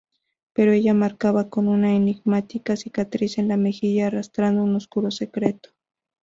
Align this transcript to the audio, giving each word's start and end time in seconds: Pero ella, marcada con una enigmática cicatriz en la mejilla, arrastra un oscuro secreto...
Pero 0.53 0.71
ella, 0.71 0.95
marcada 0.95 1.47
con 1.51 1.67
una 1.67 1.95
enigmática 1.95 2.75
cicatriz 2.75 3.37
en 3.37 3.49
la 3.49 3.55
mejilla, 3.55 4.07
arrastra 4.07 4.49
un 4.49 4.75
oscuro 4.75 5.11
secreto... 5.11 5.69